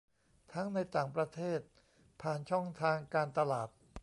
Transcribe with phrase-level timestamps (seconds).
[0.53, 1.59] ทั้งในต่างประเทศ
[2.21, 3.69] ผ่านช่องทางการตลาด